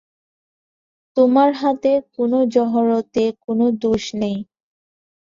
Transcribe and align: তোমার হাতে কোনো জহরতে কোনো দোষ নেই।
তোমার 1.17 1.49
হাতে 1.53 1.91
কোনো 2.15 2.37
জহরতে 2.53 3.23
কোনো 3.45 3.65
দোষ 3.81 4.03
নেই। 4.21 4.37